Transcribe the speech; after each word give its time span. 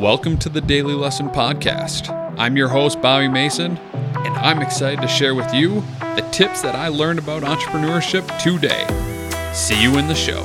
Welcome 0.00 0.38
to 0.38 0.48
the 0.48 0.62
Daily 0.62 0.94
Lesson 0.94 1.28
Podcast. 1.28 2.08
I'm 2.38 2.56
your 2.56 2.68
host, 2.68 3.02
Bobby 3.02 3.28
Mason, 3.28 3.76
and 3.76 4.34
I'm 4.38 4.62
excited 4.62 5.02
to 5.02 5.06
share 5.06 5.34
with 5.34 5.52
you 5.52 5.82
the 6.00 6.26
tips 6.32 6.62
that 6.62 6.74
I 6.74 6.88
learned 6.88 7.18
about 7.18 7.42
entrepreneurship 7.42 8.26
today. 8.38 8.86
See 9.52 9.78
you 9.78 9.98
in 9.98 10.08
the 10.08 10.14
show. 10.14 10.42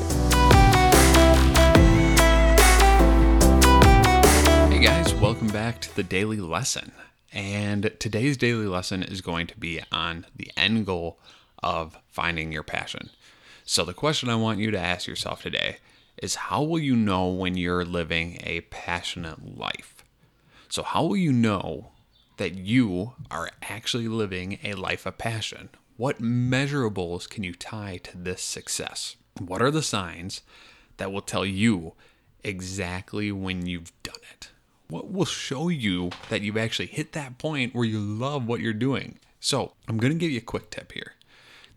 Hey 4.70 4.84
guys, 4.84 5.14
welcome 5.14 5.48
back 5.48 5.80
to 5.80 5.96
the 5.96 6.04
Daily 6.04 6.42
Lesson. 6.42 6.92
And 7.32 7.94
today's 7.98 8.36
daily 8.36 8.68
lesson 8.68 9.04
is 9.04 9.22
going 9.22 9.48
to 9.48 9.58
be 9.58 9.80
on 9.90 10.26
the 10.36 10.52
end 10.58 10.86
goal 10.86 11.18
of 11.64 11.98
finding 12.10 12.52
your 12.52 12.64
passion. 12.64 13.10
So, 13.64 13.86
the 13.86 13.94
question 13.94 14.28
I 14.28 14.36
want 14.36 14.60
you 14.60 14.70
to 14.72 14.78
ask 14.78 15.08
yourself 15.08 15.42
today 15.42 15.78
is 16.18 16.36
how 16.36 16.64
will 16.64 16.80
you 16.80 16.96
know 16.96 17.28
when 17.28 17.58
you're 17.58 17.86
living 17.86 18.40
a 18.44 18.62
passionate 18.62 19.58
life? 19.58 20.04
So, 20.70 20.84
how 20.84 21.06
will 21.06 21.18
you 21.18 21.32
know 21.32 21.92
that 22.38 22.56
you 22.56 23.14
are 23.32 23.50
actually 23.62 24.08
living 24.08 24.60
a 24.64 24.74
life 24.74 25.06
of 25.06 25.18
passion? 25.18 25.70
What 25.98 26.22
measurables 26.22 27.30
can 27.30 27.44
you 27.44 27.54
tie 27.54 28.00
to 28.04 28.18
this 28.18 28.42
success? 28.42 29.16
What 29.40 29.62
are 29.62 29.72
the 29.72 29.82
signs 29.82 30.42
that 30.98 31.12
will 31.12 31.22
tell 31.22 31.46
you 31.46 31.94
exactly 32.44 33.32
when 33.32 33.66
you've 33.66 33.92
done 34.04 34.20
it? 34.34 34.50
What 34.88 35.12
will 35.12 35.26
show 35.26 35.70
you 35.70 36.12
that 36.30 36.42
you've 36.42 36.58
actually 36.58 36.88
hit 36.88 37.14
that 37.14 37.38
point 37.38 37.74
where 37.74 37.86
you 37.86 38.00
love 38.00 38.46
what 38.46 38.60
you're 38.60 38.74
doing? 38.74 39.20
So, 39.40 39.74
I'm 39.88 39.98
going 39.98 40.14
to 40.14 40.20
give 40.20 40.32
you 40.32 40.40
a 40.40 40.42
quick 40.42 40.70
tip 40.70 40.92
here. 40.92 41.14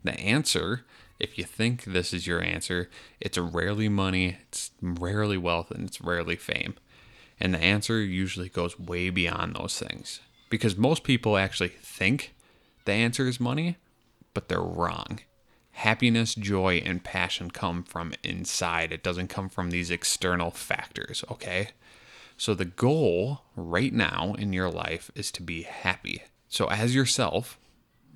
The 0.03 0.19
answer 0.19 0.85
if 1.19 1.39
you 1.39 1.45
think 1.45 1.85
this 1.85 2.13
is 2.13 2.27
your 2.27 2.43
answer, 2.43 2.89
it's 3.21 3.39
rarely 3.39 3.89
money, 3.89 4.39
it's 4.49 4.71
rarely 4.81 5.37
wealth, 5.37 5.71
and 5.71 5.89
it's 5.89 6.01
rarely 6.01 6.37
fame. 6.37 6.75
And 7.41 7.55
the 7.55 7.63
answer 7.63 8.01
usually 8.01 8.49
goes 8.49 8.79
way 8.79 9.11
beyond 9.11 9.55
those 9.55 9.79
things. 9.79 10.21
Because 10.51 10.77
most 10.77 11.05
people 11.05 11.37
actually 11.37 11.69
think 11.69 12.35
the 12.85 12.93
answer 12.93 13.27
is 13.27 13.39
money, 13.39 13.77
but 14.35 14.49
they're 14.49 14.61
wrong. 14.61 15.21
Happiness, 15.73 16.35
joy, 16.35 16.83
and 16.85 17.05
passion 17.05 17.51
come 17.51 17.85
from 17.85 18.15
inside. 18.25 18.93
It 18.93 19.03
doesn't 19.03 19.29
come 19.29 19.49
from 19.49 19.71
these 19.71 19.91
external 19.91 20.51
factors, 20.51 21.23
okay? 21.31 21.71
So 22.37 22.55
the 22.55 22.65
goal 22.65 23.43
right 23.55 23.93
now 23.93 24.35
in 24.39 24.53
your 24.53 24.71
life 24.71 25.11
is 25.15 25.31
to 25.33 25.43
be 25.43 25.63
happy. 25.63 26.23
So 26.49 26.67
as 26.67 26.95
yourself, 26.95 27.59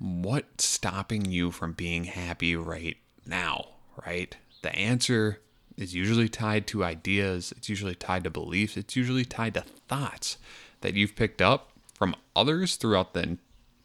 what's 0.03 0.65
stopping 0.65 1.23
you 1.23 1.49
from 1.49 1.71
being 1.71 2.03
happy 2.03 2.57
right 2.57 2.97
now, 3.25 3.67
right? 4.05 4.35
The 4.61 4.75
answer 4.75 5.39
is 5.77 5.95
usually 5.95 6.27
tied 6.27 6.67
to 6.67 6.83
ideas, 6.83 7.53
it's 7.55 7.69
usually 7.69 7.95
tied 7.95 8.25
to 8.25 8.29
beliefs, 8.29 8.75
it's 8.75 8.97
usually 8.97 9.23
tied 9.23 9.53
to 9.53 9.61
thoughts 9.61 10.37
that 10.81 10.93
you've 10.93 11.15
picked 11.15 11.41
up 11.41 11.71
from 11.93 12.17
others 12.35 12.75
throughout 12.75 13.13
the 13.13 13.37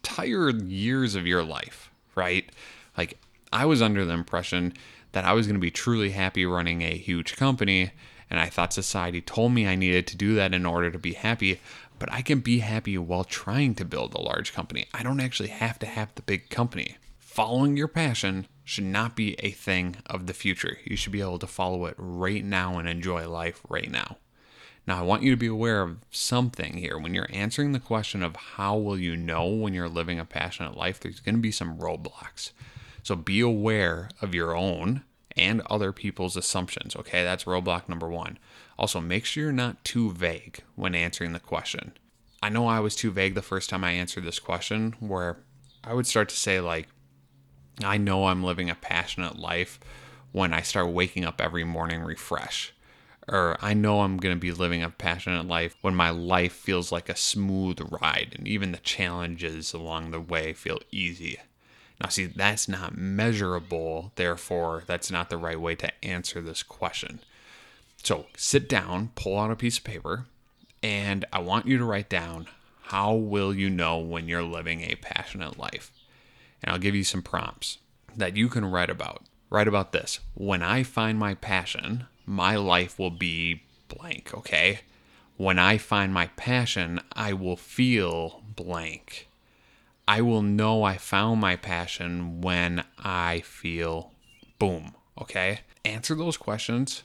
entire 0.02 0.50
years 0.50 1.14
of 1.14 1.24
your 1.24 1.44
life, 1.44 1.92
right? 2.16 2.50
Like, 2.96 3.20
I 3.52 3.64
was 3.64 3.80
under 3.80 4.04
the 4.04 4.12
impression 4.12 4.72
that 5.12 5.24
I 5.24 5.34
was 5.34 5.46
going 5.46 5.54
to 5.54 5.60
be 5.60 5.70
truly 5.70 6.10
happy 6.10 6.44
running 6.44 6.82
a 6.82 6.98
huge 6.98 7.36
company, 7.36 7.92
and 8.30 8.38
I 8.38 8.46
thought 8.46 8.72
society 8.72 9.20
told 9.20 9.52
me 9.52 9.66
I 9.66 9.74
needed 9.74 10.06
to 10.08 10.16
do 10.16 10.34
that 10.34 10.54
in 10.54 10.66
order 10.66 10.90
to 10.90 10.98
be 10.98 11.14
happy 11.14 11.60
but 11.98 12.12
I 12.12 12.22
can 12.22 12.40
be 12.40 12.60
happy 12.60 12.96
while 12.96 13.24
trying 13.24 13.74
to 13.76 13.84
build 13.84 14.14
a 14.14 14.20
large 14.20 14.52
company. 14.52 14.86
I 14.94 15.02
don't 15.02 15.20
actually 15.20 15.48
have 15.48 15.78
to 15.80 15.86
have 15.86 16.14
the 16.14 16.22
big 16.22 16.48
company. 16.48 16.96
Following 17.18 17.76
your 17.76 17.88
passion 17.88 18.46
should 18.64 18.84
not 18.84 19.16
be 19.16 19.34
a 19.40 19.50
thing 19.50 19.96
of 20.06 20.26
the 20.26 20.34
future. 20.34 20.78
You 20.84 20.96
should 20.96 21.12
be 21.12 21.20
able 21.20 21.38
to 21.38 21.46
follow 21.46 21.86
it 21.86 21.94
right 21.98 22.44
now 22.44 22.78
and 22.78 22.88
enjoy 22.88 23.28
life 23.28 23.60
right 23.68 23.90
now. 23.90 24.18
Now, 24.86 25.00
I 25.00 25.02
want 25.02 25.22
you 25.22 25.30
to 25.32 25.36
be 25.36 25.46
aware 25.46 25.82
of 25.82 25.98
something 26.10 26.78
here. 26.78 26.98
When 26.98 27.14
you're 27.14 27.28
answering 27.30 27.72
the 27.72 27.80
question 27.80 28.22
of 28.22 28.36
how 28.36 28.76
will 28.76 28.98
you 28.98 29.16
know 29.16 29.46
when 29.46 29.74
you're 29.74 29.88
living 29.88 30.18
a 30.18 30.24
passionate 30.24 30.76
life, 30.76 30.98
there's 31.00 31.20
going 31.20 31.34
to 31.34 31.40
be 31.40 31.52
some 31.52 31.78
roadblocks. 31.78 32.52
So 33.02 33.14
be 33.14 33.40
aware 33.40 34.08
of 34.22 34.34
your 34.34 34.56
own 34.56 35.02
and 35.38 35.62
other 35.70 35.92
people's 35.92 36.36
assumptions. 36.36 36.96
Okay, 36.96 37.22
that's 37.22 37.44
roadblock 37.44 37.88
number 37.88 38.08
one. 38.08 38.38
Also, 38.78 39.00
make 39.00 39.24
sure 39.24 39.44
you're 39.44 39.52
not 39.52 39.84
too 39.84 40.12
vague 40.12 40.60
when 40.74 40.94
answering 40.94 41.32
the 41.32 41.40
question. 41.40 41.92
I 42.42 42.48
know 42.48 42.66
I 42.66 42.80
was 42.80 42.94
too 42.94 43.10
vague 43.10 43.34
the 43.34 43.42
first 43.42 43.70
time 43.70 43.84
I 43.84 43.92
answered 43.92 44.24
this 44.24 44.38
question, 44.38 44.94
where 45.00 45.38
I 45.82 45.94
would 45.94 46.06
start 46.06 46.28
to 46.28 46.36
say, 46.36 46.60
like, 46.60 46.88
I 47.82 47.96
know 47.96 48.26
I'm 48.26 48.44
living 48.44 48.70
a 48.70 48.74
passionate 48.74 49.38
life 49.38 49.80
when 50.32 50.52
I 50.52 50.62
start 50.62 50.90
waking 50.90 51.24
up 51.24 51.40
every 51.40 51.64
morning 51.64 52.02
refresh. 52.02 52.74
Or 53.28 53.58
I 53.60 53.74
know 53.74 54.00
I'm 54.00 54.16
going 54.16 54.34
to 54.34 54.40
be 54.40 54.52
living 54.52 54.82
a 54.82 54.90
passionate 54.90 55.46
life 55.46 55.76
when 55.82 55.94
my 55.94 56.10
life 56.10 56.52
feels 56.52 56.90
like 56.90 57.08
a 57.08 57.16
smooth 57.16 57.78
ride 58.00 58.34
and 58.38 58.48
even 58.48 58.72
the 58.72 58.78
challenges 58.78 59.72
along 59.74 60.10
the 60.10 60.20
way 60.20 60.52
feel 60.54 60.80
easy. 60.90 61.38
Now, 62.00 62.08
see, 62.08 62.26
that's 62.26 62.68
not 62.68 62.96
measurable. 62.96 64.12
Therefore, 64.14 64.84
that's 64.86 65.10
not 65.10 65.30
the 65.30 65.36
right 65.36 65.60
way 65.60 65.74
to 65.76 66.04
answer 66.04 66.40
this 66.40 66.62
question. 66.62 67.20
So, 68.02 68.26
sit 68.36 68.68
down, 68.68 69.10
pull 69.16 69.38
out 69.38 69.50
a 69.50 69.56
piece 69.56 69.78
of 69.78 69.84
paper, 69.84 70.26
and 70.82 71.24
I 71.32 71.40
want 71.40 71.66
you 71.66 71.76
to 71.78 71.84
write 71.84 72.08
down 72.08 72.46
how 72.82 73.14
will 73.14 73.52
you 73.52 73.68
know 73.68 73.98
when 73.98 74.28
you're 74.28 74.42
living 74.42 74.80
a 74.80 74.94
passionate 74.94 75.58
life? 75.58 75.92
And 76.62 76.72
I'll 76.72 76.78
give 76.78 76.94
you 76.94 77.04
some 77.04 77.22
prompts 77.22 77.78
that 78.16 78.36
you 78.36 78.48
can 78.48 78.64
write 78.64 78.90
about. 78.90 79.24
Write 79.50 79.68
about 79.68 79.92
this. 79.92 80.20
When 80.34 80.62
I 80.62 80.82
find 80.82 81.18
my 81.18 81.34
passion, 81.34 82.06
my 82.24 82.56
life 82.56 82.98
will 82.98 83.10
be 83.10 83.62
blank, 83.88 84.32
okay? 84.34 84.80
When 85.36 85.58
I 85.58 85.78
find 85.78 86.12
my 86.12 86.28
passion, 86.36 87.00
I 87.12 87.32
will 87.32 87.56
feel 87.56 88.42
blank. 88.56 89.27
I 90.08 90.22
will 90.22 90.40
know 90.40 90.84
I 90.84 90.96
found 90.96 91.42
my 91.42 91.56
passion 91.56 92.40
when 92.40 92.82
I 92.96 93.40
feel 93.40 94.12
boom. 94.58 94.94
Okay? 95.20 95.60
Answer 95.84 96.14
those 96.14 96.38
questions, 96.38 97.02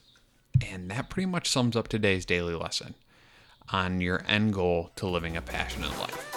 and 0.65 0.89
that 0.89 1.09
pretty 1.09 1.25
much 1.25 1.49
sums 1.49 1.75
up 1.75 1.89
today's 1.89 2.25
daily 2.25 2.55
lesson 2.55 2.95
on 3.73 3.99
your 3.99 4.23
end 4.25 4.53
goal 4.53 4.91
to 4.95 5.05
living 5.05 5.35
a 5.35 5.41
passionate 5.41 5.99
life. 5.99 6.32